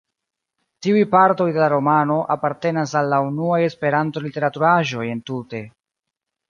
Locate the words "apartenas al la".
2.37-3.21